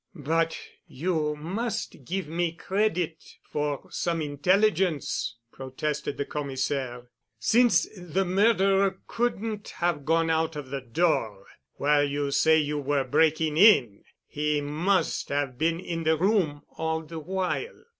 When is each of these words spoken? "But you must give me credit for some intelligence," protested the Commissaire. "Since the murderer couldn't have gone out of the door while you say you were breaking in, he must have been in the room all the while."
"But 0.15 0.57
you 0.87 1.35
must 1.35 2.03
give 2.05 2.27
me 2.27 2.53
credit 2.53 3.23
for 3.43 3.83
some 3.91 4.19
intelligence," 4.19 5.35
protested 5.51 6.17
the 6.17 6.25
Commissaire. 6.25 7.11
"Since 7.37 7.87
the 7.95 8.25
murderer 8.25 8.99
couldn't 9.05 9.69
have 9.77 10.03
gone 10.03 10.31
out 10.31 10.55
of 10.55 10.71
the 10.71 10.81
door 10.81 11.45
while 11.75 12.03
you 12.03 12.31
say 12.31 12.57
you 12.57 12.79
were 12.79 13.03
breaking 13.03 13.57
in, 13.57 14.03
he 14.25 14.59
must 14.59 15.29
have 15.29 15.59
been 15.59 15.79
in 15.79 16.01
the 16.01 16.17
room 16.17 16.63
all 16.79 17.01
the 17.03 17.19
while." 17.19 17.83